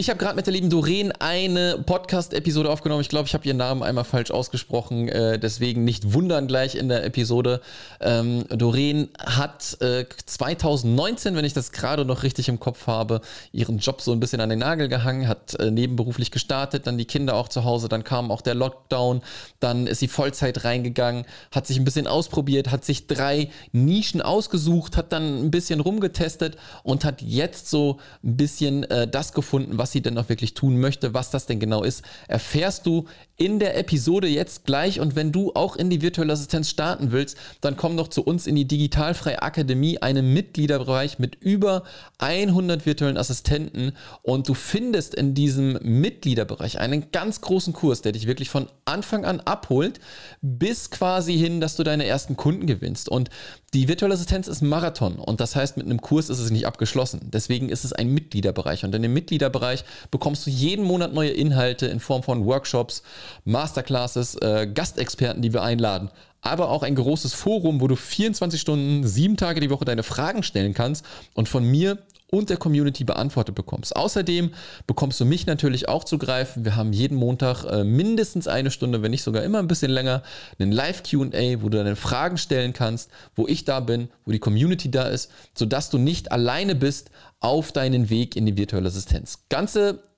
[0.00, 3.02] Ich habe gerade mit der lieben Doreen eine Podcast-Episode aufgenommen.
[3.02, 6.88] Ich glaube, ich habe ihren Namen einmal falsch ausgesprochen, äh, deswegen nicht wundern gleich in
[6.88, 7.60] der Episode.
[8.00, 13.20] Ähm, Doreen hat äh, 2019, wenn ich das gerade noch richtig im Kopf habe,
[13.52, 17.04] ihren Job so ein bisschen an den Nagel gehangen, hat äh, nebenberuflich gestartet, dann die
[17.04, 19.20] Kinder auch zu Hause, dann kam auch der Lockdown,
[19.58, 24.96] dann ist sie Vollzeit reingegangen, hat sich ein bisschen ausprobiert, hat sich drei Nischen ausgesucht,
[24.96, 29.89] hat dann ein bisschen rumgetestet und hat jetzt so ein bisschen äh, das gefunden, was
[29.90, 33.78] sie denn auch wirklich tun möchte, was das denn genau ist, erfährst du in der
[33.78, 35.00] Episode jetzt gleich.
[35.00, 38.46] Und wenn du auch in die virtuelle Assistenz starten willst, dann komm doch zu uns
[38.46, 41.84] in die Digitalfreie Akademie, einem Mitgliederbereich mit über
[42.18, 43.92] 100 virtuellen Assistenten.
[44.22, 49.24] Und du findest in diesem Mitgliederbereich einen ganz großen Kurs, der dich wirklich von Anfang
[49.24, 50.00] an abholt,
[50.42, 53.08] bis quasi hin, dass du deine ersten Kunden gewinnst.
[53.08, 53.30] Und
[53.72, 56.66] die virtuelle Assistenz ist ein Marathon und das heißt, mit einem Kurs ist es nicht
[56.66, 57.20] abgeschlossen.
[57.32, 59.79] Deswegen ist es ein Mitgliederbereich und in dem Mitgliederbereich
[60.10, 63.02] bekommst du jeden Monat neue Inhalte in Form von Workshops,
[63.44, 66.10] Masterclasses, äh, Gastexperten, die wir einladen,
[66.42, 70.42] aber auch ein großes Forum, wo du 24 Stunden, sieben Tage die Woche deine Fragen
[70.42, 71.98] stellen kannst und von mir
[72.30, 73.96] und der Community beantwortet bekommst.
[73.96, 74.50] Außerdem
[74.86, 76.64] bekommst du mich natürlich auch zu greifen.
[76.64, 80.22] Wir haben jeden Montag äh, mindestens eine Stunde, wenn nicht sogar immer ein bisschen länger,
[80.58, 84.90] einen Live-QA, wo du deine Fragen stellen kannst, wo ich da bin, wo die Community
[84.90, 89.40] da ist, sodass du nicht alleine bist auf deinen Weg in die virtuelle Assistenz.
[89.48, 90.09] Ganze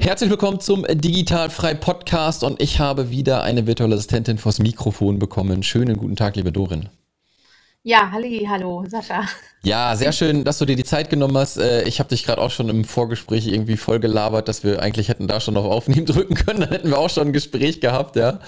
[0.00, 5.62] Herzlich willkommen zum Digitalfrei Podcast und ich habe wieder eine virtuelle Assistentin vors Mikrofon bekommen.
[5.62, 6.88] Schönen guten Tag, liebe Dorin.
[7.82, 9.26] Ja, halli, hallo, Sascha.
[9.64, 11.58] Ja, sehr schön, dass du dir die Zeit genommen hast.
[11.58, 15.08] Äh, ich habe dich gerade auch schon im Vorgespräch irgendwie voll gelabert, dass wir eigentlich
[15.08, 16.60] hätten da schon auf Aufnehmen drücken können.
[16.60, 18.38] Dann hätten wir auch schon ein Gespräch gehabt, ja.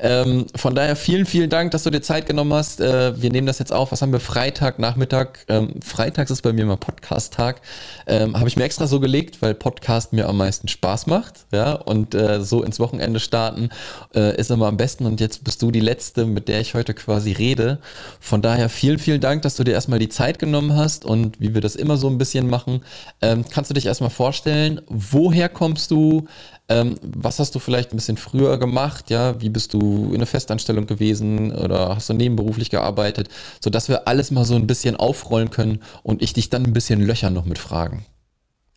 [0.00, 2.80] Ähm, von daher vielen, vielen Dank, dass du dir Zeit genommen hast.
[2.80, 3.92] Äh, wir nehmen das jetzt auf.
[3.92, 4.18] Was haben wir?
[4.18, 5.44] Freitag, Nachmittag.
[5.46, 7.60] Ähm, Freitags ist bei mir immer Podcast-Tag.
[8.08, 11.74] Ähm, habe ich mir extra so gelegt, weil Podcast mir am meisten Spaß macht, ja.
[11.74, 13.70] Und äh, so ins Wochenende starten
[14.12, 15.04] ist immer am besten.
[15.04, 17.78] Und jetzt bist du die Letzte, mit der ich heute quasi rede.
[18.20, 21.40] Von daher vielen, vielen Dank, dass du dir erstmal die Zeit genommen teilgenommen hast und
[21.40, 22.82] wie wir das immer so ein bisschen machen.
[23.22, 26.26] Ähm, kannst du dich erstmal vorstellen, woher kommst du?
[26.68, 29.10] Ähm, was hast du vielleicht ein bisschen früher gemacht?
[29.10, 33.28] Ja, wie bist du in einer Festanstellung gewesen oder hast du nebenberuflich gearbeitet,
[33.60, 37.00] sodass wir alles mal so ein bisschen aufrollen können und ich dich dann ein bisschen
[37.00, 38.04] löchern noch mit Fragen.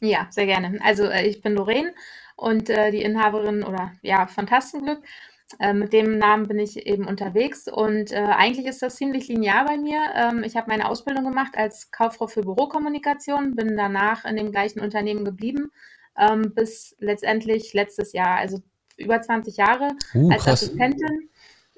[0.02, 0.80] Ja, sehr gerne.
[0.84, 1.94] Also äh, ich bin Lorraine
[2.36, 5.00] und äh, die Inhaberin oder ja, Fantastenglück.
[5.58, 9.66] Äh, mit dem Namen bin ich eben unterwegs und äh, eigentlich ist das ziemlich linear
[9.66, 10.00] bei mir.
[10.16, 14.80] Ähm, ich habe meine Ausbildung gemacht als Kauffrau für Bürokommunikation, bin danach in dem gleichen
[14.80, 15.72] Unternehmen geblieben,
[16.18, 18.62] ähm, bis letztendlich letztes Jahr, also
[18.96, 21.30] über 20 Jahre uh, als Assistentin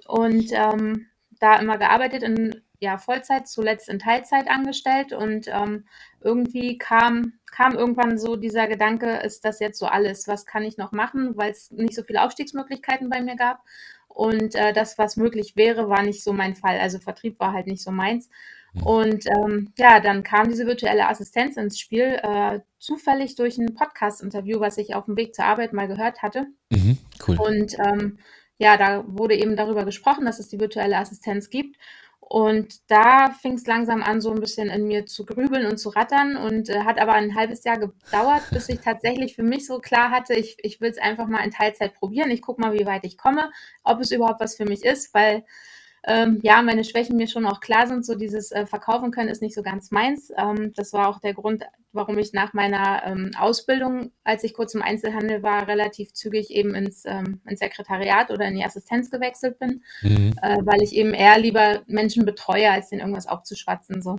[0.06, 1.08] und ähm,
[1.40, 5.86] da immer gearbeitet in ja, Vollzeit, zuletzt in Teilzeit angestellt und ähm,
[6.20, 10.28] irgendwie kam, kam irgendwann so dieser Gedanke, ist das jetzt so alles?
[10.28, 11.38] Was kann ich noch machen?
[11.38, 13.64] Weil es nicht so viele Aufstiegsmöglichkeiten bei mir gab.
[14.08, 16.80] Und äh, das, was möglich wäre, war nicht so mein Fall.
[16.80, 18.30] Also Vertrieb war halt nicht so meins.
[18.74, 18.84] Mhm.
[18.84, 24.60] Und ähm, ja, dann kam diese virtuelle Assistenz ins Spiel, äh, zufällig durch ein Podcast-Interview,
[24.60, 26.48] was ich auf dem Weg zur Arbeit mal gehört hatte.
[26.72, 26.98] Mhm,
[27.28, 27.38] cool.
[27.40, 28.18] Und ähm,
[28.58, 31.78] ja, da wurde eben darüber gesprochen, dass es die virtuelle Assistenz gibt.
[32.32, 35.90] Und da fing es langsam an, so ein bisschen in mir zu grübeln und zu
[35.90, 39.80] rattern und äh, hat aber ein halbes Jahr gedauert, bis ich tatsächlich für mich so
[39.80, 42.32] klar hatte, ich, ich will es einfach mal in Teilzeit probieren.
[42.32, 43.52] Ich gucke mal, wie weit ich komme,
[43.84, 45.44] ob es überhaupt was für mich ist, weil
[46.04, 48.06] ähm, ja, meine Schwächen mir schon auch klar sind.
[48.06, 50.32] So dieses äh, Verkaufen können ist nicht so ganz meins.
[50.36, 51.64] Ähm, das war auch der Grund,
[51.94, 56.74] warum ich nach meiner ähm, Ausbildung, als ich kurz im Einzelhandel war, relativ zügig eben
[56.74, 60.34] ins, ähm, ins Sekretariat oder in die Assistenz gewechselt bin, mhm.
[60.42, 64.02] äh, weil ich eben eher lieber Menschen betreue, als denen irgendwas aufzuschwatzen.
[64.02, 64.18] So.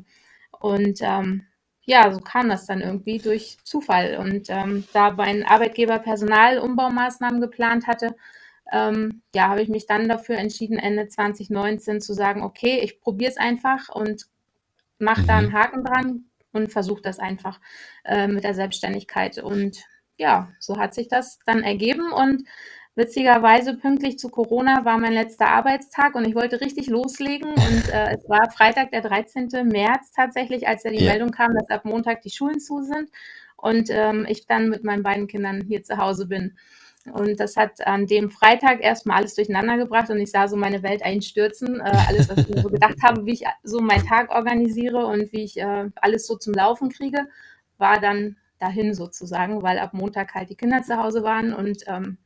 [0.61, 1.47] Und ähm,
[1.85, 4.19] ja, so kam das dann irgendwie durch Zufall.
[4.19, 8.15] Und ähm, da mein Arbeitgeber Personalumbaumaßnahmen geplant hatte,
[8.73, 13.31] ähm, ja, habe ich mich dann dafür entschieden, Ende 2019 zu sagen, okay, ich probiere
[13.31, 14.27] es einfach und
[14.99, 15.27] mache mhm.
[15.27, 15.53] da einen mhm.
[15.53, 17.61] Haken dran und versuche das einfach
[18.05, 19.39] äh, mit der Selbstständigkeit.
[19.39, 19.85] Und
[20.17, 22.45] ja, so hat sich das dann ergeben und
[22.95, 27.49] Witzigerweise pünktlich zu Corona war mein letzter Arbeitstag und ich wollte richtig loslegen.
[27.55, 29.49] Und äh, es war Freitag, der 13.
[29.65, 31.13] März tatsächlich, als ja die ja.
[31.13, 33.09] Meldung kam, dass ab Montag die Schulen zu sind
[33.57, 36.59] und ähm, ich dann mit meinen beiden Kindern hier zu Hause bin.
[37.13, 40.83] Und das hat an dem Freitag erstmal alles durcheinander gebracht und ich sah so meine
[40.83, 41.81] Welt einstürzen.
[41.81, 45.33] Äh, alles, was ich mir so gedacht habe, wie ich so meinen Tag organisiere und
[45.33, 47.27] wie ich äh, alles so zum Laufen kriege,
[47.79, 52.19] war dann dahin sozusagen, weil ab Montag halt die Kinder zu Hause waren und ähm,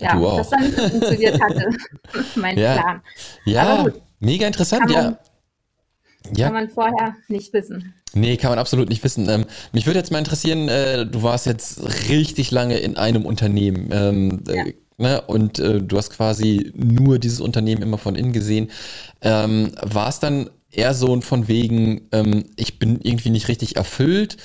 [0.00, 1.70] ja, das dann nicht funktioniert hatte,
[2.34, 2.74] mein ja.
[2.74, 3.02] Plan.
[3.44, 3.86] Ja,
[4.18, 5.16] mega interessant, man,
[6.34, 6.46] ja.
[6.46, 7.94] Kann man vorher nicht wissen.
[8.14, 9.28] Nee, kann man absolut nicht wissen.
[9.28, 13.90] Ähm, mich würde jetzt mal interessieren, äh, du warst jetzt richtig lange in einem Unternehmen.
[13.92, 14.64] Ähm, ja.
[14.64, 15.20] äh, ne?
[15.22, 18.70] Und äh, du hast quasi nur dieses Unternehmen immer von innen gesehen.
[19.20, 24.36] Ähm, war es dann eher so von wegen, ähm, ich bin irgendwie nicht richtig erfüllt?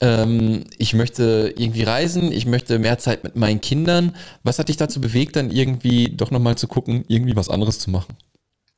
[0.00, 4.14] ähm, ich möchte irgendwie reisen, ich möchte mehr Zeit mit meinen Kindern.
[4.42, 7.90] Was hat dich dazu bewegt, dann irgendwie doch nochmal zu gucken, irgendwie was anderes zu
[7.90, 8.14] machen?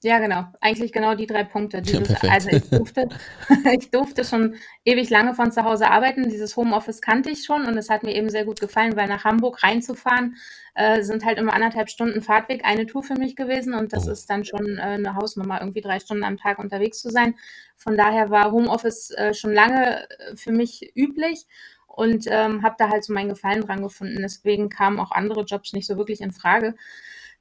[0.03, 0.45] Ja, genau.
[0.61, 1.81] Eigentlich genau die drei Punkte.
[1.81, 3.09] Dieses, ja, also ich durfte,
[3.79, 6.29] ich durfte schon ewig lange von zu Hause arbeiten.
[6.29, 9.25] Dieses Homeoffice kannte ich schon und es hat mir eben sehr gut gefallen, weil nach
[9.25, 10.37] Hamburg reinzufahren
[10.75, 14.13] äh, sind halt immer anderthalb Stunden Fahrtweg eine Tour für mich gewesen und das oh.
[14.13, 17.35] ist dann schon äh, eine Hausnummer, irgendwie drei Stunden am Tag unterwegs zu sein.
[17.75, 21.47] Von daher war Homeoffice äh, schon lange äh, für mich üblich
[21.87, 24.19] und ähm, habe da halt so meinen Gefallen dran gefunden.
[24.21, 26.75] Deswegen kamen auch andere Jobs nicht so wirklich in Frage.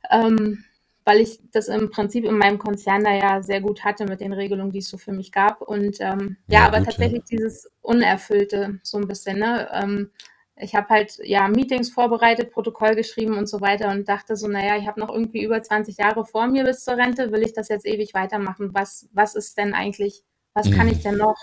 [0.10, 0.64] Ähm,
[1.06, 4.34] weil ich das im Prinzip in meinem Konzern da ja sehr gut hatte mit den
[4.34, 5.62] Regelungen, die es so für mich gab.
[5.62, 7.38] Und ähm, ja, ja, aber gut, tatsächlich ja.
[7.38, 9.40] dieses Unerfüllte so ein bisschen.
[9.40, 9.70] Ne?
[9.72, 10.10] Ähm,
[10.58, 14.78] ich habe halt ja Meetings vorbereitet, Protokoll geschrieben und so weiter und dachte so, naja,
[14.78, 17.70] ich habe noch irgendwie über 20 Jahre vor mir bis zur Rente, will ich das
[17.70, 18.72] jetzt ewig weitermachen?
[18.74, 20.24] Was, was ist denn eigentlich,
[20.54, 21.04] was kann ich mhm.
[21.04, 21.38] denn noch?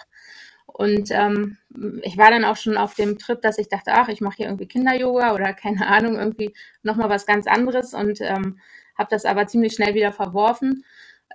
[0.67, 1.58] Und ähm,
[2.03, 4.47] ich war dann auch schon auf dem Trip, dass ich dachte, ach, ich mache hier
[4.47, 8.58] irgendwie Kinder-Yoga oder keine Ahnung, irgendwie nochmal was ganz anderes und ähm,
[9.03, 10.85] habe das aber ziemlich schnell wieder verworfen,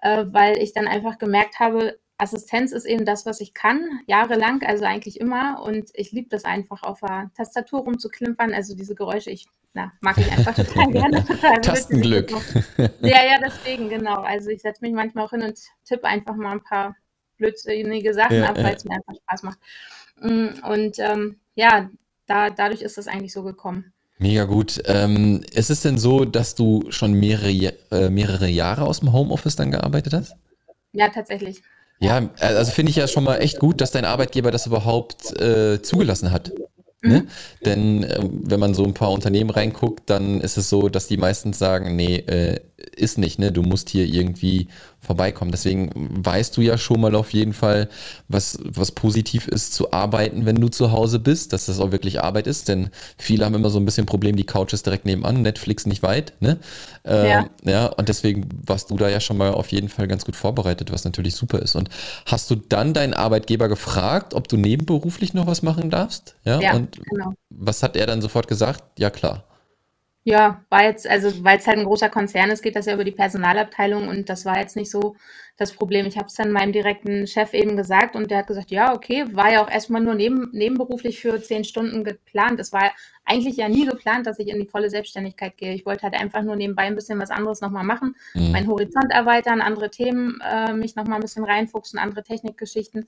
[0.02, 4.64] äh, weil ich dann einfach gemerkt habe, Assistenz ist eben das, was ich kann, jahrelang,
[4.64, 5.62] also eigentlich immer.
[5.64, 8.54] Und ich liebe das einfach, auf der Tastatur rumzuklimpern.
[8.54, 11.24] Also diese Geräusche, ich na, mag ich einfach total gerne.
[11.28, 12.32] Total Tastenglück.
[13.02, 14.22] Ja, ja, deswegen, genau.
[14.22, 16.96] Also ich setze mich manchmal auch hin und tippe einfach mal ein paar
[17.38, 18.90] blödsinnige Sachen ja, ab, weil es ja.
[18.90, 19.60] mir einfach Spaß macht.
[20.20, 21.92] Mm, und ähm, ja,
[22.26, 23.94] da, dadurch ist das eigentlich so gekommen.
[24.20, 24.82] Mega gut.
[24.86, 29.56] Ähm, ist es denn so, dass du schon mehrere, äh, mehrere Jahre aus dem Homeoffice
[29.56, 30.36] dann gearbeitet hast?
[30.94, 31.62] Ja, tatsächlich.
[32.00, 35.82] Ja, also finde ich ja schon mal echt gut, dass dein Arbeitgeber das überhaupt äh,
[35.82, 36.52] zugelassen hat.
[37.02, 37.22] Ne?
[37.22, 37.28] Mhm.
[37.66, 41.18] Denn äh, wenn man so ein paar Unternehmen reinguckt, dann ist es so, dass die
[41.18, 42.60] meistens sagen, nee, äh,
[42.96, 43.52] ist nicht, ne?
[43.52, 44.68] Du musst hier irgendwie
[45.00, 45.52] vorbeikommen.
[45.52, 47.90] Deswegen weißt du ja schon mal auf jeden Fall,
[48.28, 52.22] was, was positiv ist zu arbeiten, wenn du zu Hause bist, dass das auch wirklich
[52.22, 52.68] Arbeit ist.
[52.68, 56.04] Denn viele haben immer so ein bisschen Problem, die Couch ist direkt nebenan, Netflix nicht
[56.04, 56.34] weit.
[56.40, 56.60] Ne?
[57.04, 57.50] Äh, ja.
[57.64, 57.86] ja.
[57.88, 61.04] Und deswegen warst du da ja schon mal auf jeden Fall ganz gut vorbereitet, was
[61.04, 61.76] natürlich super ist.
[61.76, 61.90] Und
[62.28, 66.36] hast du dann deinen Arbeitgeber gefragt, ob du nebenberuflich noch was machen darfst?
[66.44, 67.34] Ja, ja und genau.
[67.50, 68.84] was hat er dann sofort gesagt?
[69.00, 69.46] Ja, klar.
[70.28, 73.06] Ja, war jetzt, also weil es halt ein großer Konzern ist, geht das ja über
[73.06, 75.16] die Personalabteilung und das war jetzt nicht so
[75.56, 76.06] das Problem.
[76.06, 79.24] Ich habe es dann meinem direkten Chef eben gesagt und der hat gesagt, ja, okay,
[79.32, 82.60] war ja auch erstmal nur neben, nebenberuflich für zehn Stunden geplant.
[82.60, 82.92] Es war
[83.24, 85.74] eigentlich ja nie geplant, dass ich in die volle Selbstständigkeit gehe.
[85.74, 88.52] Ich wollte halt einfach nur nebenbei ein bisschen was anderes nochmal machen, mhm.
[88.52, 93.08] meinen Horizont erweitern, andere Themen äh, mich nochmal ein bisschen reinfuchsen, andere Technikgeschichten.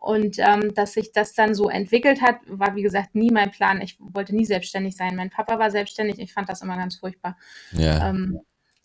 [0.00, 3.82] Und ähm, dass sich das dann so entwickelt hat, war wie gesagt nie mein Plan.
[3.82, 5.14] Ich wollte nie selbstständig sein.
[5.14, 6.18] Mein Papa war selbstständig.
[6.18, 7.36] Ich fand das immer ganz furchtbar.
[7.72, 8.08] Ja.
[8.08, 8.40] Ähm,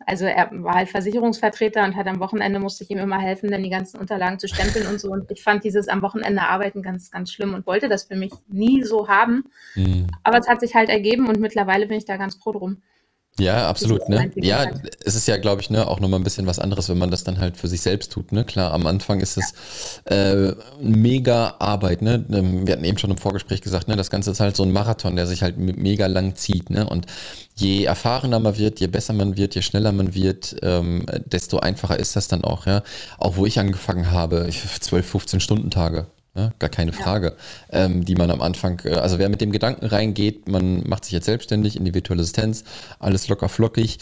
[0.06, 3.64] also er war halt Versicherungsvertreter und hat am Wochenende musste ich ihm immer helfen, dann
[3.64, 5.10] die ganzen Unterlagen zu stempeln und so.
[5.10, 8.34] Und ich fand dieses am Wochenende arbeiten ganz, ganz schlimm und wollte das für mich
[8.48, 9.46] nie so haben.
[9.76, 10.08] Mhm.
[10.24, 12.82] Aber es hat sich halt ergeben und mittlerweile bin ich da ganz froh drum.
[13.38, 14.32] Ja, absolut, ne?
[14.36, 14.66] Ja,
[15.04, 17.26] es ist ja, glaube ich, ne, auch nochmal ein bisschen was anderes, wenn man das
[17.26, 18.46] dann halt für sich selbst tut, ne?
[18.46, 19.54] Klar, am Anfang ist es
[20.06, 22.24] äh, mega Arbeit, ne?
[22.32, 24.72] Ähm, wir hatten eben schon im Vorgespräch gesagt, ne, das Ganze ist halt so ein
[24.72, 26.88] Marathon, der sich halt mega lang zieht, ne?
[26.88, 27.08] Und
[27.56, 32.00] je erfahrener man wird, je besser man wird, je schneller man wird, ähm, desto einfacher
[32.00, 32.84] ist das dann auch, ja.
[33.18, 34.48] Auch wo ich angefangen habe,
[34.80, 36.08] 12, 15 Stunden Tage.
[36.36, 36.52] Ne?
[36.60, 37.36] Gar keine Frage,
[37.72, 37.86] ja.
[37.86, 41.14] ähm, die man am Anfang, äh, also wer mit dem Gedanken reingeht, man macht sich
[41.14, 42.66] jetzt selbstständig in die virtuelle Assistenz,
[43.00, 44.00] alles locker flockig,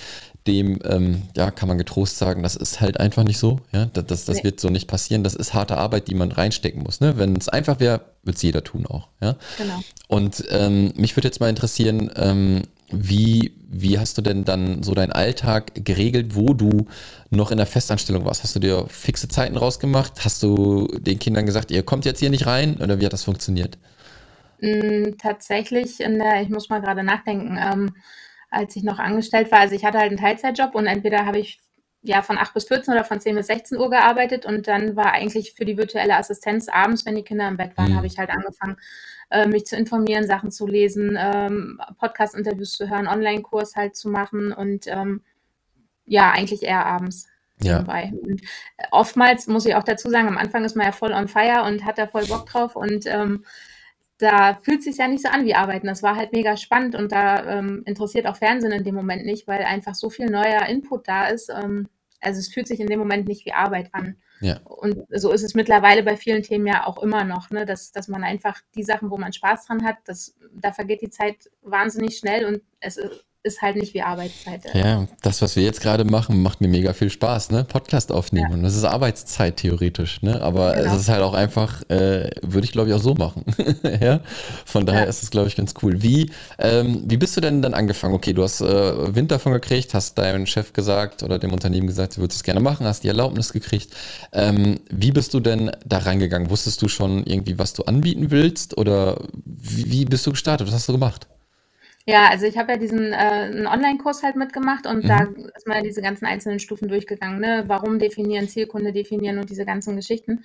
[0.48, 3.60] dem ähm, ja, kann man getrost sagen, das ist halt einfach nicht so.
[3.72, 3.86] Ja?
[3.86, 4.44] Das, das, das nee.
[4.46, 5.24] wird so nicht passieren.
[5.24, 7.00] Das ist harte Arbeit, die man reinstecken muss.
[7.00, 7.18] Ne?
[7.18, 9.08] Wenn es einfach wäre, würde es jeder tun auch.
[9.22, 9.36] Ja?
[9.58, 9.80] Genau.
[10.08, 12.64] Und ähm, mich würde jetzt mal interessieren, ähm,
[12.94, 16.88] wie, wie hast du denn dann so deinen Alltag geregelt, wo du
[17.30, 18.44] noch in der Festanstellung warst?
[18.44, 20.24] Hast du dir fixe Zeiten rausgemacht?
[20.24, 22.78] Hast du den Kindern gesagt, ihr kommt jetzt hier nicht rein?
[22.78, 23.78] Oder wie hat das funktioniert?
[24.62, 27.96] Mm, tatsächlich, in der, ich muss mal gerade nachdenken, ähm,
[28.50, 29.60] als ich noch angestellt war.
[29.60, 31.60] Also ich hatte halt einen Teilzeitjob und entweder habe ich
[32.04, 35.14] ja von 8 bis 14 oder von 10 bis 16 Uhr gearbeitet und dann war
[35.14, 37.96] eigentlich für die virtuelle Assistenz abends, wenn die Kinder im Bett waren, mhm.
[37.96, 38.78] habe ich halt angefangen,
[39.30, 44.52] äh, mich zu informieren, Sachen zu lesen, ähm, Podcast-Interviews zu hören, Online-Kurs halt zu machen
[44.52, 45.22] und ähm,
[46.06, 47.28] ja, eigentlich eher abends.
[47.62, 47.80] Ja.
[47.80, 48.42] Und
[48.92, 51.86] oftmals muss ich auch dazu sagen, am Anfang ist man ja voll on fire und
[51.86, 53.46] hat da voll Bock drauf und ähm,
[54.18, 55.88] da fühlt es sich ja nicht so an wie Arbeiten.
[55.88, 59.48] Das war halt mega spannend und da ähm, interessiert auch Fernsehen in dem Moment nicht,
[59.48, 61.50] weil einfach so viel neuer Input da ist.
[61.50, 61.90] Ähm,
[62.22, 64.16] also es fühlt sich in dem Moment nicht wie Arbeit an.
[64.44, 64.60] Ja.
[64.66, 67.66] Und so ist es mittlerweile bei vielen Themen ja auch immer noch, ne?
[67.66, 71.10] dass, dass man einfach die Sachen, wo man Spaß dran hat, das, da vergeht die
[71.10, 73.00] Zeit wahnsinnig schnell und es
[73.44, 74.62] ist halt nicht wie Arbeitszeit.
[74.74, 77.66] Ja, das, was wir jetzt gerade machen, macht mir mega viel Spaß, ne?
[77.66, 78.50] Podcast aufnehmen.
[78.50, 78.56] Ja.
[78.56, 80.42] Und das ist Arbeitszeit theoretisch, ne?
[80.42, 80.94] Aber genau.
[80.94, 83.44] es ist halt auch einfach, äh, würde ich glaube ich auch so machen.
[84.02, 84.22] ja?
[84.66, 85.10] Von daher ja.
[85.10, 86.02] ist es, glaube ich, ganz cool.
[86.02, 88.14] Wie, ähm, wie bist du denn dann angefangen?
[88.14, 92.16] Okay, du hast äh, Wind davon gekriegt, hast deinem Chef gesagt oder dem Unternehmen gesagt,
[92.16, 93.94] du würdest es gerne machen, hast die Erlaubnis gekriegt.
[94.32, 96.50] Ähm, wie bist du denn da reingegangen?
[96.50, 98.78] Wusstest du schon irgendwie, was du anbieten willst?
[98.78, 100.66] Oder wie, wie bist du gestartet?
[100.68, 101.28] Was hast du gemacht?
[102.06, 105.08] Ja, also ich habe ja diesen äh, einen Online-Kurs halt mitgemacht und mhm.
[105.08, 107.64] da ist mal diese ganzen einzelnen Stufen durchgegangen, ne?
[107.68, 110.44] Warum definieren, Zielkunde definieren und diese ganzen Geschichten.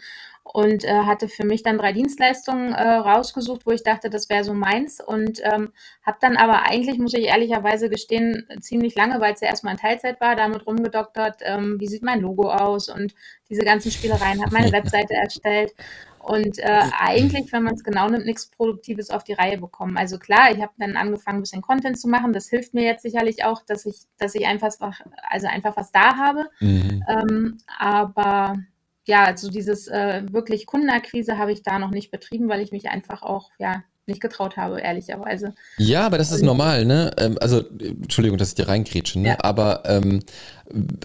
[0.53, 4.45] Und äh, hatte für mich dann drei Dienstleistungen äh, rausgesucht, wo ich dachte, das wäre
[4.45, 5.01] so meins.
[5.01, 9.49] Und ähm, habe dann aber eigentlich, muss ich ehrlicherweise gestehen, ziemlich lange, weil es ja
[9.49, 13.15] erstmal in Teilzeit war, damit rumgedoktert, ähm, wie sieht mein Logo aus und
[13.51, 15.75] diese ganzen Spielereien, habe meine Webseite erstellt
[16.29, 19.97] und äh, eigentlich, wenn man es genau nimmt, nichts Produktives auf die Reihe bekommen.
[19.97, 22.35] Also klar, ich habe dann angefangen, ein bisschen Content zu machen.
[22.35, 24.75] Das hilft mir jetzt sicherlich auch, dass ich, dass ich einfach,
[25.23, 26.45] also einfach was da habe.
[26.61, 27.03] Mhm.
[27.09, 28.59] Ähm, aber
[29.09, 32.89] ja, also dieses äh, wirklich Kundenakquise habe ich da noch nicht betrieben, weil ich mich
[32.91, 35.55] einfach auch ja nicht getraut habe, ehrlicherweise.
[35.77, 37.11] Ja, aber das ist normal, ne?
[37.19, 39.29] Ähm, also, Entschuldigung, dass ich dir reingrätsche, ne?
[39.29, 39.37] Ja.
[39.41, 40.21] Aber ähm,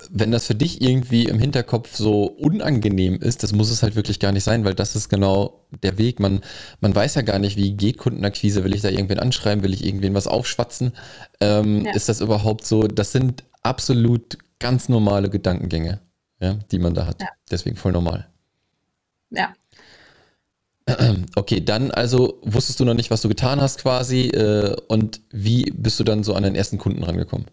[0.10, 4.20] wenn das für dich irgendwie im Hinterkopf so unangenehm ist, das muss es halt wirklich
[4.20, 6.20] gar nicht sein, weil das ist genau der Weg.
[6.20, 6.42] Man,
[6.82, 9.86] man weiß ja gar nicht, wie geht Kundenakquise, will ich da irgendwen anschreiben, will ich
[9.86, 10.94] irgendwen was aufschwatzen?
[11.40, 11.94] Ähm, ja.
[11.94, 12.88] Ist das überhaupt so?
[12.88, 16.00] Das sind absolut ganz normale Gedankengänge,
[16.44, 17.22] ja, die man da hat.
[17.22, 17.30] Ja.
[17.50, 18.28] Deswegen voll normal.
[19.30, 19.54] Ja,
[21.36, 25.72] Okay, dann also wusstest du noch nicht, was du getan hast quasi äh, und wie
[25.76, 27.48] bist du dann so an den ersten Kunden rangekommen?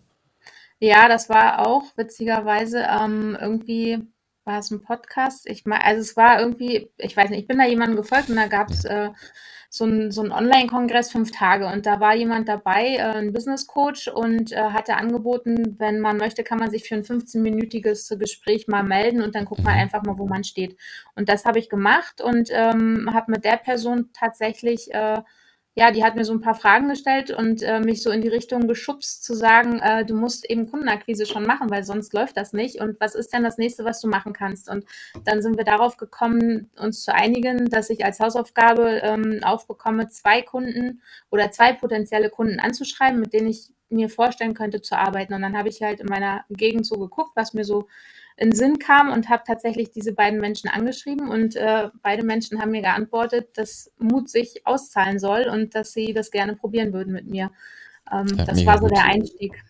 [0.79, 3.99] Ja, das war auch witzigerweise ähm, irgendwie
[4.45, 5.47] war es ein Podcast.
[5.47, 8.37] Ich meine, also es war irgendwie, ich weiß nicht, ich bin da jemandem gefolgt und
[8.37, 9.11] da gab es äh,
[9.73, 13.69] so ein, so ein Online-Kongress fünf Tage und da war jemand dabei, äh, ein Business
[13.69, 18.67] Coach und äh, hatte angeboten, wenn man möchte, kann man sich für ein 15-minütiges Gespräch
[18.67, 19.81] mal melden und dann guckt man mhm.
[19.83, 20.77] einfach mal, wo man steht.
[21.15, 25.23] Und das habe ich gemacht und ähm, habe mit der Person tatsächlich äh,
[25.81, 28.29] ja, die hat mir so ein paar Fragen gestellt und äh, mich so in die
[28.29, 32.53] Richtung geschubst, zu sagen, äh, du musst eben Kundenakquise schon machen, weil sonst läuft das
[32.53, 32.83] nicht.
[32.83, 34.69] Und was ist denn das nächste, was du machen kannst?
[34.69, 34.85] Und
[35.25, 40.43] dann sind wir darauf gekommen, uns zu einigen, dass ich als Hausaufgabe ähm, aufbekomme, zwei
[40.43, 45.33] Kunden oder zwei potenzielle Kunden anzuschreiben, mit denen ich mir vorstellen könnte zu arbeiten.
[45.33, 47.89] Und dann habe ich halt in meiner Gegend so geguckt, was mir so
[48.37, 52.71] in Sinn kam und habe tatsächlich diese beiden Menschen angeschrieben und äh, beide Menschen haben
[52.71, 57.27] mir geantwortet, dass Mut sich auszahlen soll und dass sie das gerne probieren würden mit
[57.27, 57.51] mir.
[58.11, 58.97] Ähm, ja, das war so gut.
[58.97, 59.63] der Einstieg.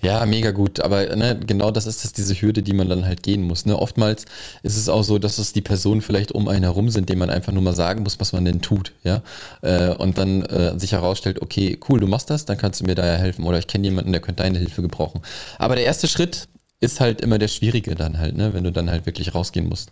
[0.00, 0.80] Ja, mega gut.
[0.80, 3.66] Aber ne, genau das ist das, diese Hürde, die man dann halt gehen muss.
[3.66, 3.78] Ne?
[3.78, 4.24] Oftmals
[4.62, 7.30] ist es auch so, dass es die Personen vielleicht um einen herum sind, denen man
[7.30, 8.92] einfach nur mal sagen muss, was man denn tut.
[9.04, 9.22] Ja?
[9.62, 12.94] Äh, und dann äh, sich herausstellt, okay, cool, du machst das, dann kannst du mir
[12.94, 13.44] da ja helfen.
[13.44, 15.22] Oder ich kenne jemanden, der könnte deine Hilfe gebrauchen.
[15.58, 16.48] Aber der erste Schritt
[16.80, 19.90] ist halt immer der Schwierige dann halt, ne, wenn du dann halt wirklich rausgehen musst.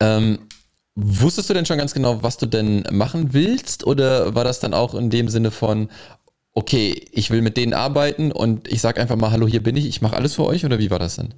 [0.00, 0.48] Ähm,
[0.94, 3.86] wusstest du denn schon ganz genau, was du denn machen willst?
[3.86, 5.88] Oder war das dann auch in dem Sinne von,
[6.54, 9.86] okay, ich will mit denen arbeiten und ich sag einfach mal, hallo, hier bin ich,
[9.86, 10.64] ich mache alles für euch?
[10.64, 11.34] Oder wie war das denn?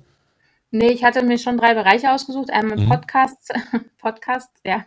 [0.75, 2.51] Nee, ich hatte mir schon drei Bereiche ausgesucht.
[2.51, 2.89] Einmal mhm.
[2.89, 3.53] Podcast,
[3.99, 4.85] Podcast, ja,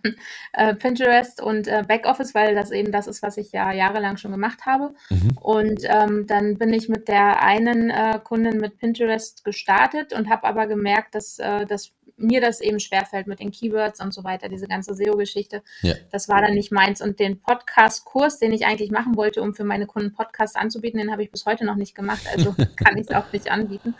[0.52, 4.32] äh, Pinterest und äh, Backoffice, weil das eben das ist, was ich ja jahrelang schon
[4.32, 4.94] gemacht habe.
[5.10, 5.38] Mhm.
[5.40, 10.44] Und ähm, dann bin ich mit der einen äh, Kundin mit Pinterest gestartet und habe
[10.44, 14.50] aber gemerkt, dass, äh, dass mir das eben schwerfällt mit den Keywords und so weiter,
[14.50, 15.64] diese ganze SEO-Geschichte.
[15.84, 15.94] Ja.
[16.12, 17.02] Das war dann nicht meins.
[17.02, 21.14] Und den Podcast-Kurs, den ich eigentlich machen wollte, um für meine Kunden Podcasts anzubieten, den
[21.14, 22.28] habe ich bis heute noch nicht gemacht.
[22.30, 23.96] Also kann ich es auch nicht anbieten.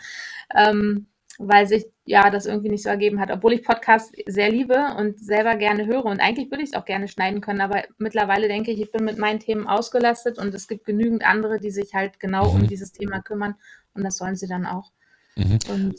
[0.54, 1.06] Ähm,
[1.38, 5.20] weil sich ja das irgendwie nicht so ergeben hat, obwohl ich Podcasts sehr liebe und
[5.20, 8.72] selber gerne höre und eigentlich würde ich es auch gerne schneiden können, aber mittlerweile denke
[8.72, 12.18] ich, ich bin mit meinen Themen ausgelastet und es gibt genügend andere, die sich halt
[12.18, 12.62] genau mhm.
[12.62, 13.54] um dieses Thema kümmern
[13.94, 14.90] und das sollen sie dann auch.
[15.36, 15.58] Mhm.
[15.70, 15.94] Und,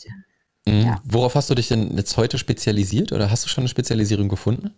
[0.65, 0.81] mhm.
[0.81, 1.01] Ja.
[1.05, 4.75] Worauf hast du dich denn jetzt heute spezialisiert oder hast du schon eine Spezialisierung gefunden?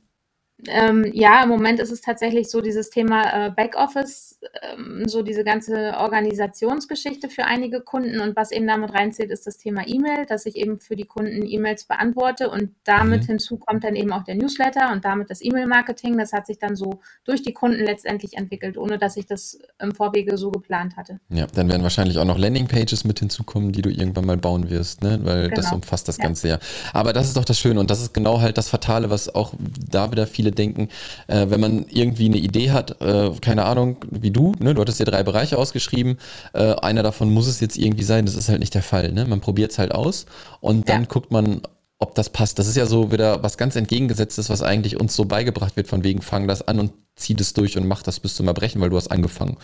[0.67, 5.43] Ähm, ja, im Moment ist es tatsächlich so dieses Thema äh, Backoffice, ähm, so diese
[5.43, 10.45] ganze Organisationsgeschichte für einige Kunden und was eben damit reinzählt, ist das Thema E-Mail, dass
[10.45, 13.27] ich eben für die Kunden E-Mails beantworte und damit mhm.
[13.27, 16.17] hinzu kommt dann eben auch der Newsletter und damit das E-Mail-Marketing.
[16.17, 19.93] Das hat sich dann so durch die Kunden letztendlich entwickelt, ohne dass ich das im
[19.93, 21.19] Vorwege so geplant hatte.
[21.29, 25.01] Ja, dann werden wahrscheinlich auch noch Landingpages mit hinzukommen, die du irgendwann mal bauen wirst,
[25.01, 25.19] ne?
[25.23, 25.55] weil genau.
[25.55, 26.23] das umfasst das ja.
[26.23, 26.59] Ganze ja.
[26.93, 29.53] Aber das ist doch das Schöne und das ist genau halt das Fatale, was auch
[29.89, 30.89] da wieder viele denken,
[31.27, 34.73] äh, wenn man irgendwie eine Idee hat, äh, keine Ahnung, wie du, ne?
[34.73, 36.17] du hattest dir drei Bereiche ausgeschrieben,
[36.53, 39.11] äh, einer davon muss es jetzt irgendwie sein, das ist halt nicht der Fall.
[39.11, 39.25] Ne?
[39.25, 40.25] Man probiert es halt aus
[40.59, 41.07] und dann ja.
[41.07, 41.61] guckt man,
[42.01, 42.57] ob das passt.
[42.57, 46.03] Das ist ja so wieder was ganz entgegengesetztes, was eigentlich uns so beigebracht wird, von
[46.03, 48.89] wegen, fang das an und zieh das durch und mach das bis zum Erbrechen, weil
[48.89, 49.57] du hast angefangen.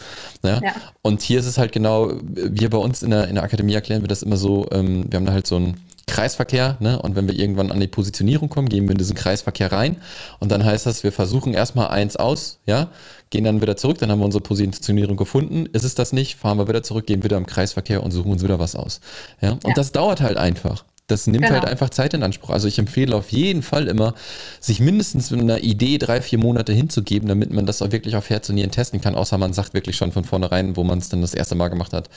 [0.43, 0.61] Ja?
[0.63, 0.73] ja?
[1.01, 4.03] Und hier ist es halt genau, wir bei uns in der, in der Akademie erklären
[4.03, 6.99] wir das immer so, ähm, wir haben da halt so ein Kreisverkehr, ne?
[7.01, 9.97] Und wenn wir irgendwann an die Positionierung kommen, gehen wir in diesen Kreisverkehr rein.
[10.39, 12.89] Und dann heißt das, wir versuchen erstmal eins aus, ja,
[13.29, 15.67] gehen dann wieder zurück, dann haben wir unsere Positionierung gefunden.
[15.73, 18.41] Ist es das nicht, fahren wir wieder zurück, gehen wieder im Kreisverkehr und suchen uns
[18.41, 19.01] wieder was aus.
[19.41, 19.51] Ja.
[19.51, 19.73] Und ja.
[19.73, 20.85] das dauert halt einfach.
[21.07, 21.61] Das nimmt halt genau.
[21.61, 22.49] halt einfach Zeit in Anspruch.
[22.49, 24.13] Also ich empfehle auf jeden Fall immer,
[24.59, 28.29] sich mindestens mit einer Idee drei, vier Monate hinzugeben, damit man das auch wirklich auf
[28.29, 31.07] Herz und Nieren testen kann, außer man sagt wirklich schon von vornherein, wo man es
[31.09, 32.09] dann das erste Mal gemacht hat,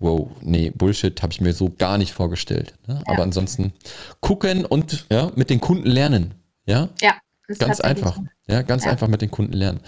[0.00, 2.74] wow, nee, Bullshit habe ich mir so gar nicht vorgestellt.
[2.86, 2.94] Ne?
[2.94, 3.12] Ja.
[3.12, 3.72] Aber ansonsten
[4.20, 6.34] gucken und ja, mit den Kunden lernen.
[6.66, 7.14] Ja, ja
[7.58, 8.18] ganz einfach.
[8.48, 8.90] Ja, ganz ja.
[8.90, 9.80] einfach mit den Kunden lernen.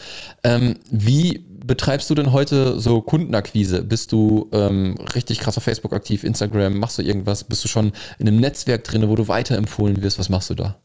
[0.44, 3.82] Ähm, wie betreibst du denn heute so Kundenakquise?
[3.82, 6.78] Bist du ähm, richtig krass auf Facebook aktiv, Instagram?
[6.78, 7.44] Machst du irgendwas?
[7.44, 10.18] Bist du schon in einem Netzwerk drin, wo du weiterempfohlen wirst?
[10.18, 10.76] Was machst du da?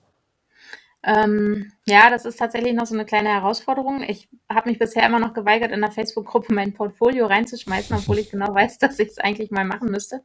[1.07, 4.03] Ähm, ja, das ist tatsächlich noch so eine kleine Herausforderung.
[4.03, 8.29] Ich habe mich bisher immer noch geweigert, in der Facebook-Gruppe mein Portfolio reinzuschmeißen, obwohl ich
[8.29, 10.21] genau weiß, dass ich es eigentlich mal machen müsste.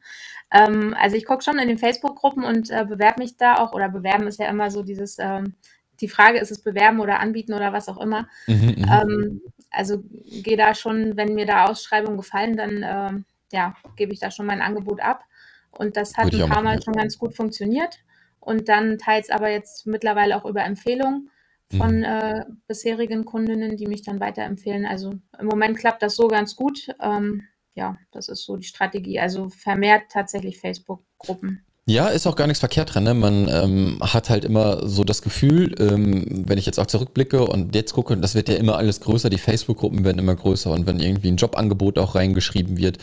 [0.51, 3.87] Ähm, also ich gucke schon in den Facebook-Gruppen und äh, bewerbe mich da auch, oder
[3.87, 5.53] bewerben ist ja immer so dieses, ähm,
[6.01, 8.27] die Frage, ist es bewerben oder anbieten oder was auch immer.
[8.47, 8.85] Mhm, mhm.
[8.91, 13.23] ähm, also gehe da schon, wenn mir da Ausschreibungen gefallen, dann äh,
[13.53, 15.23] ja, gebe ich da schon mein Angebot ab.
[15.71, 17.99] Und das hat ein paar Mal schon ganz gut funktioniert
[18.45, 21.29] und dann teils aber jetzt mittlerweile auch über Empfehlungen
[21.77, 22.03] von mhm.
[22.03, 24.85] äh, bisherigen Kundinnen, die mich dann weiterempfehlen.
[24.85, 26.87] Also im Moment klappt das so ganz gut.
[27.01, 29.19] Ähm, ja, das ist so die Strategie.
[29.19, 31.65] Also vermehrt tatsächlich Facebook-Gruppen.
[31.85, 33.03] Ja, ist auch gar nichts verkehrt dran.
[33.03, 33.13] Ne?
[33.13, 37.75] Man ähm, hat halt immer so das Gefühl, ähm, wenn ich jetzt auch zurückblicke und
[37.75, 41.01] jetzt gucke, das wird ja immer alles größer, die Facebook-Gruppen werden immer größer und wenn
[41.01, 42.99] irgendwie ein Jobangebot auch reingeschrieben wird,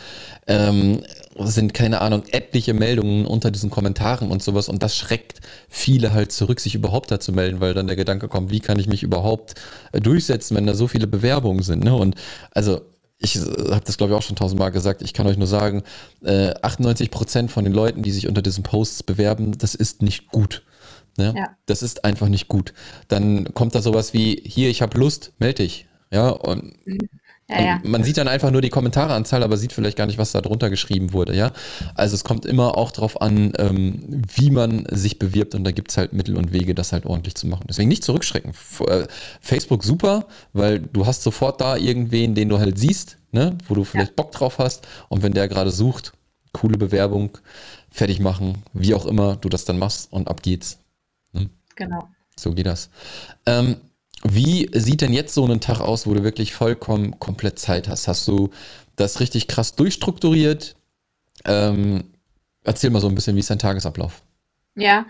[0.47, 1.03] ähm,
[1.37, 6.31] sind keine Ahnung, etliche Meldungen unter diesen Kommentaren und sowas und das schreckt viele halt
[6.31, 9.53] zurück, sich überhaupt dazu melden, weil dann der Gedanke kommt, wie kann ich mich überhaupt
[9.91, 11.83] äh, durchsetzen, wenn da so viele Bewerbungen sind.
[11.83, 11.93] Ne?
[11.93, 12.15] Und
[12.49, 12.81] also
[13.21, 15.83] ich äh, habe das glaube ich auch schon tausendmal gesagt, ich kann euch nur sagen,
[16.23, 20.27] äh, 98 Prozent von den Leuten, die sich unter diesen Posts bewerben, das ist nicht
[20.27, 20.63] gut.
[21.17, 21.33] Ne?
[21.37, 21.49] Ja.
[21.65, 22.73] Das ist einfach nicht gut.
[23.07, 25.87] Dann kommt da sowas wie, hier, ich habe Lust, melde dich.
[26.11, 27.09] Ja, und mhm.
[27.51, 27.79] Ja, ja.
[27.83, 30.69] Man sieht dann einfach nur die Kommentareanzahl, aber sieht vielleicht gar nicht, was da drunter
[30.69, 31.51] geschrieben wurde, ja.
[31.95, 35.91] Also es kommt immer auch darauf an, ähm, wie man sich bewirbt und da gibt
[35.91, 37.65] es halt Mittel und Wege, das halt ordentlich zu machen.
[37.67, 38.53] Deswegen nicht zurückschrecken.
[38.87, 39.05] Äh,
[39.41, 43.83] Facebook super, weil du hast sofort da irgendwen, den du halt siehst, ne, wo du
[43.83, 44.15] vielleicht ja.
[44.15, 46.13] Bock drauf hast und wenn der gerade sucht,
[46.53, 47.37] coole Bewerbung,
[47.89, 50.79] fertig machen, wie auch immer du das dann machst und ab geht's.
[51.33, 51.49] Ne?
[51.75, 52.07] Genau.
[52.37, 52.89] So geht das.
[53.45, 53.77] Ähm,
[54.23, 58.07] wie sieht denn jetzt so ein Tag aus, wo du wirklich vollkommen komplett Zeit hast?
[58.07, 58.49] Hast du
[58.95, 60.75] das richtig krass durchstrukturiert?
[61.45, 62.03] Ähm,
[62.63, 64.21] erzähl mal so ein bisschen, wie ist dein Tagesablauf?
[64.75, 65.05] Ja,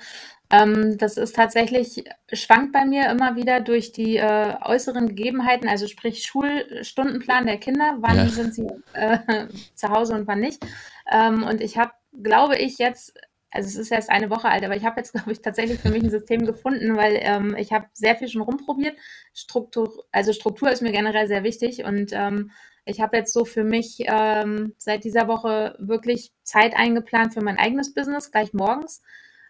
[0.49, 5.87] ähm, das ist tatsächlich, schwankt bei mir immer wieder durch die äh, äußeren Gegebenheiten, also
[5.87, 8.27] sprich Schulstundenplan der Kinder, wann ja.
[8.27, 9.19] sind sie äh,
[9.75, 10.65] zu Hause und wann nicht.
[11.11, 13.13] Ähm, und ich habe, glaube ich, jetzt
[13.51, 15.89] also es ist erst eine Woche alt, aber ich habe jetzt, glaube ich, tatsächlich für
[15.89, 18.97] mich ein System gefunden, weil ähm, ich habe sehr viel schon rumprobiert.
[19.33, 22.51] Struktur, also Struktur ist mir generell sehr wichtig und ähm,
[22.85, 27.59] ich habe jetzt so für mich ähm, seit dieser Woche wirklich Zeit eingeplant für mein
[27.59, 29.03] eigenes Business, gleich morgens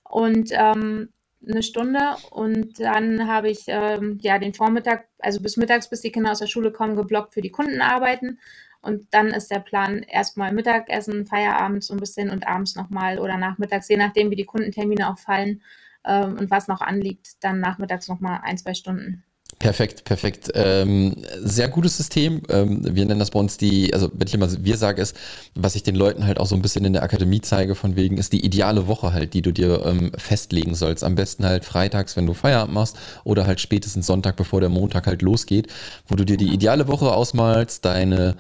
[0.03, 1.13] und ähm,
[1.47, 6.11] eine Stunde und dann habe ich ähm, ja den Vormittag, also bis mittags, bis die
[6.11, 8.39] Kinder aus der Schule kommen, geblockt für die Kundenarbeiten
[8.81, 13.37] und dann ist der Plan erstmal Mittagessen, Feierabend so ein bisschen und abends nochmal oder
[13.37, 15.61] nachmittags, je nachdem, wie die Kundentermine auch fallen
[16.05, 19.23] ähm, und was noch anliegt, dann nachmittags nochmal ein, zwei Stunden.
[19.59, 20.49] Perfekt, perfekt.
[20.55, 22.41] Ähm, sehr gutes System.
[22.49, 25.13] Ähm, wir nennen das bei uns die, also wenn ich immer wir sage es,
[25.53, 28.17] was ich den Leuten halt auch so ein bisschen in der Akademie zeige, von wegen
[28.17, 31.03] ist die ideale Woche halt, die du dir ähm, festlegen sollst.
[31.03, 35.05] Am besten halt freitags, wenn du Feierabend machst oder halt spätestens Sonntag, bevor der Montag
[35.05, 35.67] halt losgeht,
[36.07, 38.35] wo du dir die ideale Woche ausmalst, deine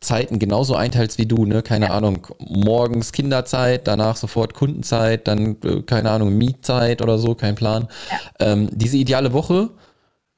[0.00, 1.62] Zeiten genauso einteilst wie du, ne?
[1.62, 1.92] Keine ja.
[1.92, 7.88] Ahnung, morgens Kinderzeit, danach sofort Kundenzeit, dann, äh, keine Ahnung, Mietzeit oder so, kein Plan.
[8.10, 8.52] Ja.
[8.52, 9.70] Ähm, diese ideale Woche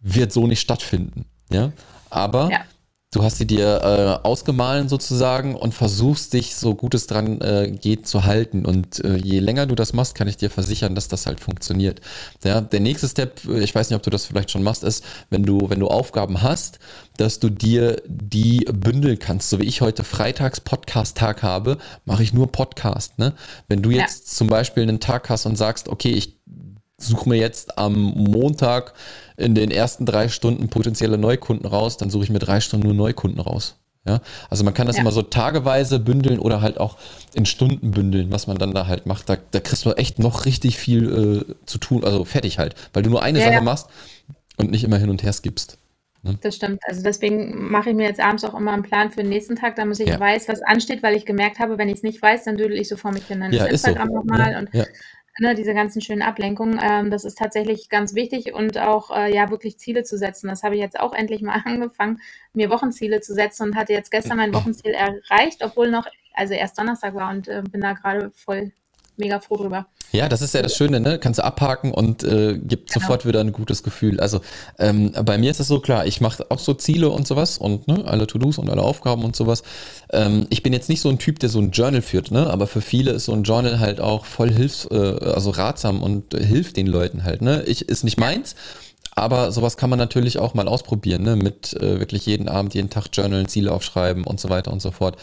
[0.01, 1.27] wird so nicht stattfinden.
[1.51, 1.73] Ja,
[2.11, 2.61] aber ja.
[3.11, 7.71] Du hast sie dir äh, ausgemahlen sozusagen und versuchst dich so gut es dran äh,
[7.71, 8.66] geht zu halten.
[8.66, 12.03] Und äh, je länger du das machst, kann ich dir versichern, dass das halt funktioniert.
[12.44, 15.03] Ja, der nächste Step, äh, ich weiß nicht, ob du das vielleicht schon machst, ist,
[15.31, 16.81] wenn du, wenn du Aufgaben hast,
[17.16, 19.49] dass du dir die bündeln kannst.
[19.49, 23.18] So wie ich heute Freitags Podcast-Tag habe, mache ich nur Podcast.
[23.18, 23.33] Ne?
[23.68, 24.35] Wenn du jetzt ja.
[24.35, 26.38] zum Beispiel einen Tag hast und sagst, okay, ich
[26.99, 28.93] suche mir jetzt am Montag
[29.37, 32.95] in den ersten drei Stunden potenzielle Neukunden raus, dann suche ich mir drei Stunden nur
[32.95, 33.77] Neukunden raus.
[34.07, 35.03] Ja, also man kann das ja.
[35.03, 36.97] immer so tageweise bündeln oder halt auch
[37.35, 39.29] in Stunden bündeln, was man dann da halt macht.
[39.29, 43.03] Da, da kriegst du echt noch richtig viel äh, zu tun, also fertig halt, weil
[43.03, 43.61] du nur eine ja, Sache ja.
[43.61, 43.89] machst
[44.57, 45.79] und nicht immer hin und her skippst.
[46.23, 46.39] Ne?
[46.41, 46.81] Das stimmt.
[46.87, 49.77] Also deswegen mache ich mir jetzt abends auch immer einen Plan für den nächsten Tag,
[49.77, 52.57] damit ich weiß, was ansteht, weil ich gemerkt habe, wenn ich es nicht weiß, dann
[52.57, 53.41] dödel ich so vor mich hin.
[53.41, 54.15] Dann ja, Instagram so.
[54.15, 54.87] nochmal und
[55.38, 56.81] ne, diese ganzen schönen Ablenkungen.
[56.83, 60.48] Ähm, das ist tatsächlich ganz wichtig und auch äh, ja wirklich Ziele zu setzen.
[60.48, 62.20] Das habe ich jetzt auch endlich mal angefangen,
[62.53, 66.79] mir Wochenziele zu setzen und hatte jetzt gestern mein Wochenziel erreicht, obwohl noch also erst
[66.79, 68.72] Donnerstag war und äh, bin da gerade voll
[69.18, 69.87] mega froh drüber.
[70.11, 71.18] Ja, das ist ja das Schöne, ne?
[71.18, 73.02] Kannst du abhaken und äh, gibt genau.
[73.04, 74.20] sofort wieder ein gutes Gefühl.
[74.20, 74.40] Also
[74.78, 77.88] ähm, bei mir ist es so klar, ich mache auch so Ziele und sowas und
[77.88, 79.62] ne, alle To-Dos und alle Aufgaben und sowas.
[80.11, 82.48] Ähm, ich bin jetzt nicht so ein Typ, der so ein Journal führt, ne?
[82.48, 86.33] Aber für viele ist so ein Journal halt auch voll hilfs, äh, also ratsam und
[86.33, 87.62] äh, hilft den Leuten halt, ne?
[87.64, 88.54] Ich ist nicht meins.
[89.18, 91.35] Aber sowas kann man natürlich auch mal ausprobieren, ne?
[91.35, 94.92] mit äh, wirklich jeden Abend, jeden Tag Journal, Ziele aufschreiben und so weiter und so
[94.92, 95.16] fort.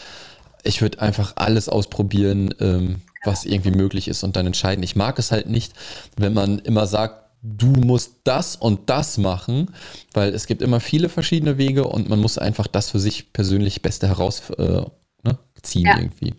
[0.64, 4.82] Ich würde einfach alles ausprobieren, ähm, was irgendwie möglich ist und dann entscheiden.
[4.82, 5.72] Ich mag es halt nicht,
[6.16, 9.70] wenn man immer sagt, du musst das und das machen,
[10.12, 13.82] weil es gibt immer viele verschiedene Wege und man muss einfach das für sich persönlich
[13.82, 15.38] Beste herausziehen äh, ne,
[15.74, 15.98] ja.
[15.98, 16.34] irgendwie.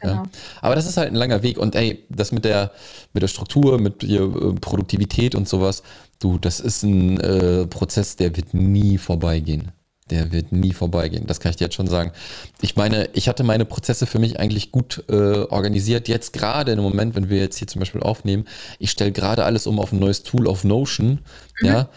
[0.00, 0.14] Genau.
[0.14, 0.22] Ja.
[0.62, 2.72] Aber das ist halt ein langer Weg und ey, das mit der,
[3.12, 5.82] mit der Struktur, mit der äh, Produktivität und sowas,
[6.18, 9.72] du, das ist ein äh, Prozess, der wird nie vorbeigehen
[10.10, 11.26] der wird nie vorbeigehen.
[11.26, 12.12] Das kann ich dir jetzt schon sagen.
[12.60, 16.08] Ich meine, ich hatte meine Prozesse für mich eigentlich gut äh, organisiert.
[16.08, 18.46] Jetzt gerade im Moment, wenn wir jetzt hier zum Beispiel aufnehmen,
[18.78, 21.20] ich stelle gerade alles um auf ein neues Tool auf Notion.
[21.60, 21.66] Mhm.
[21.66, 21.88] Ja.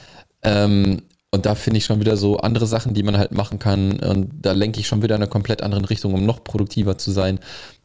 [0.44, 4.00] Ähm, und da finde ich schon wieder so andere Sachen, die man halt machen kann.
[4.00, 7.10] Und da lenke ich schon wieder in eine komplett andere Richtung, um noch produktiver zu
[7.10, 7.40] sein.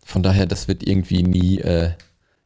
[0.05, 1.93] Von daher, das wird irgendwie nie, äh,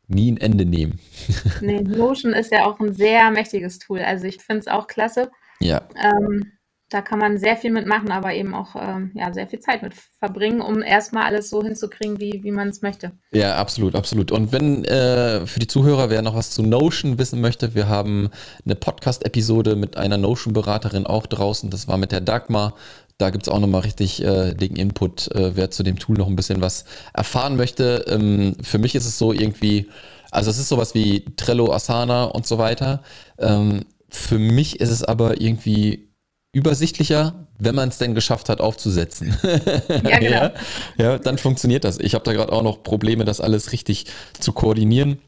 [0.07, 1.01] nie ein Ende nehmen.
[1.61, 3.99] nee, Notion ist ja auch ein sehr mächtiges Tool.
[3.99, 5.33] Also ich finde es auch klasse.
[5.59, 5.83] Ja.
[6.01, 6.53] Ähm,
[6.93, 9.95] da kann man sehr viel mitmachen, aber eben auch ähm, ja, sehr viel Zeit mit
[9.95, 13.13] verbringen, um erstmal alles so hinzukriegen, wie, wie man es möchte.
[13.33, 14.31] Ja, absolut, absolut.
[14.31, 18.31] Und wenn äh, für die Zuhörer, wer noch was zu Notion wissen möchte, wir haben
[18.65, 21.71] eine Podcast-Episode mit einer Notion-Beraterin auch draußen.
[21.71, 22.75] Das war mit der Dagmar.
[23.17, 26.27] Da gibt es auch nochmal richtig äh, dicken Input, äh, wer zu dem Tool noch
[26.27, 28.05] ein bisschen was erfahren möchte.
[28.09, 29.89] Ähm, für mich ist es so irgendwie,
[30.31, 33.03] also es ist sowas wie Trello, Asana und so weiter.
[33.39, 36.12] Ähm, für mich ist es aber irgendwie
[36.53, 39.37] übersichtlicher, wenn man es denn geschafft hat aufzusetzen.
[39.89, 40.31] Ja, genau.
[40.31, 40.53] ja,
[40.99, 41.99] ja, dann funktioniert das.
[41.99, 44.07] Ich habe da gerade auch noch Probleme, das alles richtig
[44.39, 45.19] zu koordinieren.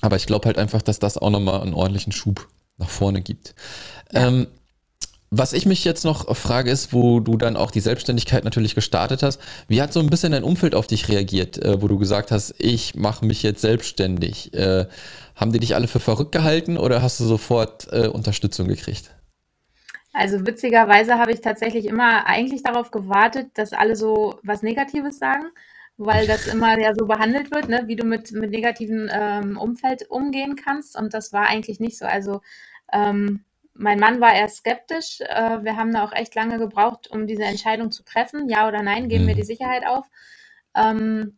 [0.00, 3.54] Aber ich glaube halt einfach, dass das auch nochmal einen ordentlichen Schub nach vorne gibt.
[4.12, 4.28] Ja.
[4.28, 4.46] Ähm,
[5.30, 9.22] was ich mich jetzt noch frage, ist, wo du dann auch die Selbstständigkeit natürlich gestartet
[9.22, 9.40] hast.
[9.66, 12.54] Wie hat so ein bisschen dein Umfeld auf dich reagiert, äh, wo du gesagt hast,
[12.58, 14.54] ich mache mich jetzt selbstständig?
[14.54, 14.86] Äh,
[15.34, 19.10] haben die dich alle für verrückt gehalten oder hast du sofort äh, Unterstützung gekriegt?
[20.16, 25.50] Also witzigerweise habe ich tatsächlich immer eigentlich darauf gewartet, dass alle so was Negatives sagen,
[25.98, 30.10] weil das immer ja so behandelt wird, ne, wie du mit, mit negativen ähm, Umfeld
[30.10, 30.96] umgehen kannst.
[30.96, 32.06] Und das war eigentlich nicht so.
[32.06, 32.40] Also
[32.94, 35.20] ähm, mein Mann war eher skeptisch.
[35.20, 38.48] Äh, wir haben da auch echt lange gebraucht, um diese Entscheidung zu treffen.
[38.48, 39.40] Ja oder nein, geben wir mhm.
[39.40, 40.06] die Sicherheit auf.
[40.74, 41.36] Ähm,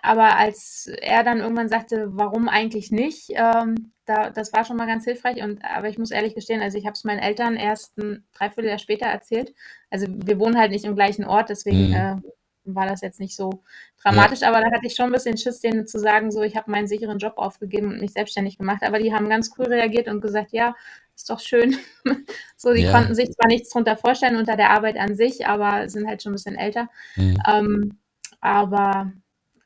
[0.00, 4.86] aber als er dann irgendwann sagte, warum eigentlich nicht, ähm, da, das war schon mal
[4.86, 5.42] ganz hilfreich.
[5.42, 8.78] Und aber ich muss ehrlich gestehen, also ich habe es meinen Eltern erst ein Dreivierteljahr
[8.78, 9.54] später erzählt.
[9.90, 11.94] Also wir wohnen halt nicht im gleichen Ort, deswegen mhm.
[11.94, 12.16] äh,
[12.64, 13.62] war das jetzt nicht so
[14.02, 14.40] dramatisch.
[14.40, 14.48] Ja.
[14.48, 16.86] Aber da hatte ich schon ein bisschen Schiss, denen zu sagen, so ich habe meinen
[16.86, 18.82] sicheren Job aufgegeben und mich selbstständig gemacht.
[18.82, 20.74] Aber die haben ganz cool reagiert und gesagt, ja,
[21.14, 21.76] ist doch schön.
[22.56, 22.92] so, die ja.
[22.92, 26.32] konnten sich zwar nichts drunter vorstellen unter der Arbeit an sich, aber sind halt schon
[26.32, 26.88] ein bisschen älter.
[27.16, 27.38] Mhm.
[27.48, 27.98] Ähm,
[28.40, 29.12] aber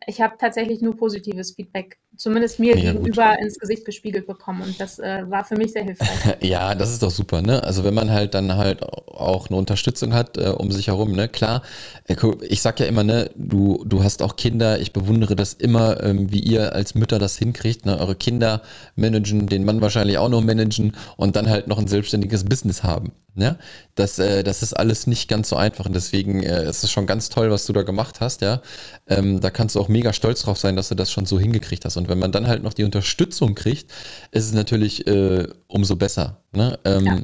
[0.06, 3.44] ich habe tatsächlich nur positives Feedback, zumindest mir ja, gegenüber gut.
[3.44, 6.36] ins Gesicht gespiegelt bekommen und das äh, war für mich sehr hilfreich.
[6.40, 7.62] ja, das ist doch super, ne?
[7.62, 11.28] Also wenn man halt dann halt auch eine Unterstützung hat äh, um sich herum, ne?
[11.28, 11.62] Klar,
[12.06, 12.16] äh,
[12.48, 16.30] ich sag ja immer, ne, du, du hast auch Kinder, ich bewundere das immer, ähm,
[16.32, 17.98] wie ihr als Mütter das hinkriegt, ne?
[17.98, 18.62] Eure Kinder
[18.94, 23.12] managen, den Mann wahrscheinlich auch noch managen und dann halt noch ein selbstständiges Business haben.
[23.38, 23.56] Ja,
[23.96, 27.06] das, äh, das ist alles nicht ganz so einfach und deswegen äh, ist es schon
[27.06, 28.62] ganz toll, was du da gemacht hast, ja.
[29.06, 31.84] Ähm, da kannst du auch mega stolz drauf sein, dass du das schon so hingekriegt
[31.84, 31.98] hast.
[31.98, 33.90] Und wenn man dann halt noch die Unterstützung kriegt,
[34.30, 36.42] ist es natürlich äh, umso besser.
[36.52, 36.78] Ne?
[36.84, 37.16] Ähm, ja.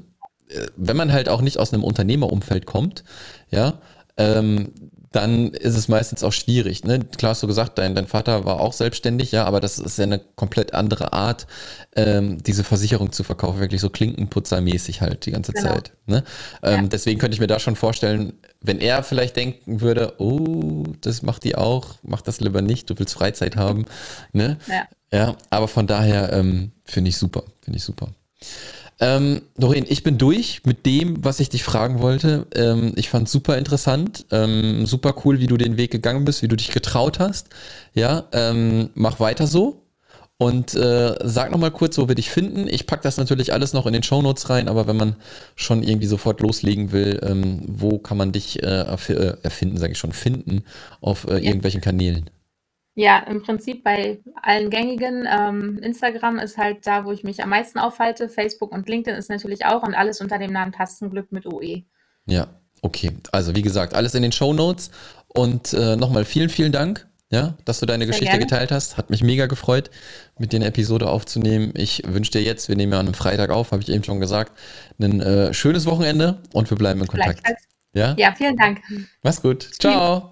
[0.49, 3.05] äh, wenn man halt auch nicht aus einem Unternehmerumfeld kommt,
[3.51, 3.81] ja,
[4.17, 4.73] ähm,
[5.13, 6.85] dann ist es meistens auch schwierig.
[6.85, 7.01] Ne?
[7.01, 10.05] Klar hast du gesagt, dein, dein Vater war auch selbstständig, ja, aber das ist ja
[10.05, 11.47] eine komplett andere Art,
[11.95, 15.75] ähm, diese Versicherung zu verkaufen, wirklich so klinkenputzermäßig halt die ganze genau.
[15.75, 15.93] Zeit.
[16.07, 16.25] Ne?
[16.63, 16.89] Ähm, ja.
[16.89, 21.45] Deswegen könnte ich mir da schon vorstellen, wenn er vielleicht denken würde, oh, das macht
[21.45, 23.85] die auch, mach das lieber nicht, du willst Freizeit haben.
[24.33, 24.57] Ne?
[24.67, 24.89] Ja.
[25.13, 28.09] ja, aber von daher ähm, finde ich super, finde ich super.
[29.03, 32.47] Ähm, Doreen, ich bin durch mit dem, was ich dich fragen wollte.
[32.55, 36.49] Ähm, ich fand super interessant, ähm, super cool, wie du den Weg gegangen bist, wie
[36.49, 37.49] du dich getraut hast.
[37.95, 39.83] Ja, ähm, mach weiter so.
[40.39, 42.69] Und äh, sag nochmal kurz, wo wir dich finden.
[42.69, 45.17] Ich packe das natürlich alles noch in den Shownotes rein, aber wenn man
[45.57, 49.99] schon irgendwie sofort loslegen will, ähm, wo kann man dich äh, äh erfinden, sage ich
[49.99, 50.63] schon, finden
[51.01, 52.31] auf äh, irgendwelchen Kanälen?
[52.95, 55.27] Ja, im Prinzip bei allen gängigen.
[55.31, 58.29] Ähm, Instagram ist halt da, wo ich mich am meisten aufhalte.
[58.29, 61.85] Facebook und LinkedIn ist natürlich auch und alles unter dem Namen Tastenglück mit OE.
[62.27, 62.49] Ja,
[62.83, 63.13] okay.
[63.33, 64.91] Also wie gesagt, alles in den Show Notes.
[65.29, 68.45] Und äh, nochmal vielen, vielen Dank, ja, dass du deine Sehr Geschichte gerne.
[68.45, 68.99] geteilt hast.
[68.99, 69.91] Hat mich mega gefreut,
[70.39, 71.73] mit dir eine Episode aufzunehmen.
[71.75, 74.21] Ich wünsche dir jetzt, wir nehmen ja an einem Freitag auf, habe ich eben schon
[74.21, 74.53] gesagt,
[75.01, 77.41] ein äh, schönes Wochenende und wir bleiben in Kontakt.
[77.95, 78.15] Ja?
[78.19, 78.81] ja, vielen Dank.
[79.23, 79.71] Mach's gut.
[79.79, 80.32] Ciao.